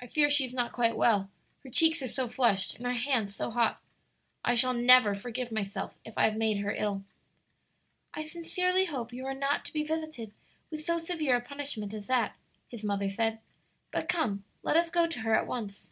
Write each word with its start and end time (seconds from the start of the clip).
I 0.00 0.06
fear 0.06 0.30
she 0.30 0.46
is 0.46 0.54
not 0.54 0.72
quite 0.72 0.96
well 0.96 1.28
her 1.62 1.68
cheeks 1.68 2.00
are 2.00 2.08
so 2.08 2.26
flushed 2.26 2.74
and 2.76 2.86
her 2.86 2.94
hands 2.94 3.36
so 3.36 3.50
hot. 3.50 3.82
I 4.42 4.54
shall 4.54 4.72
never 4.72 5.14
forgive 5.14 5.52
myself 5.52 5.94
if 6.06 6.16
I 6.16 6.24
have 6.24 6.38
made 6.38 6.60
her 6.60 6.72
ill." 6.74 7.04
"I 8.14 8.22
sincerely 8.24 8.86
hope 8.86 9.12
you 9.12 9.26
are 9.26 9.34
not 9.34 9.66
to 9.66 9.72
be 9.74 9.84
visited 9.84 10.32
with 10.70 10.80
so 10.82 10.96
severe 10.98 11.36
a 11.36 11.42
punishment 11.42 11.92
as 11.92 12.06
that," 12.06 12.34
his 12.66 12.82
mother 12.82 13.10
said. 13.10 13.40
"But 13.90 14.08
come, 14.08 14.42
let 14.62 14.74
us 14.78 14.88
go 14.88 15.06
to 15.06 15.20
her 15.20 15.34
at 15.34 15.46
once." 15.46 15.90